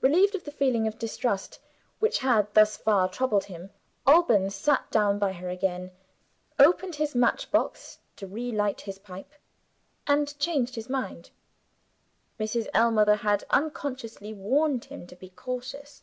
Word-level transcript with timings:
Relieved 0.00 0.34
of 0.34 0.42
the 0.42 0.50
feeling 0.50 0.88
of 0.88 0.98
distrust 0.98 1.60
which 2.00 2.18
had 2.18 2.52
thus 2.54 2.76
far 2.76 3.08
troubled 3.08 3.44
him, 3.44 3.70
Alban 4.04 4.50
sat 4.50 4.90
down 4.90 5.16
by 5.20 5.32
her 5.32 5.48
again 5.48 5.92
opened 6.58 6.96
his 6.96 7.14
match 7.14 7.52
box 7.52 8.00
to 8.16 8.26
relight 8.26 8.80
his 8.80 8.98
pipe 8.98 9.32
and 10.08 10.36
changed 10.40 10.74
his 10.74 10.90
mind. 10.90 11.30
Mrs. 12.36 12.66
Ellmother 12.74 13.14
had 13.18 13.44
unconsciously 13.50 14.32
warned 14.34 14.86
him 14.86 15.06
to 15.06 15.14
be 15.14 15.28
cautious. 15.28 16.02